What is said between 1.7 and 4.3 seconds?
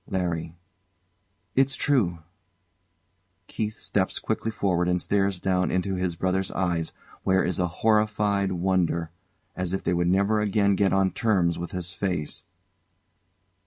true. [KEITH steps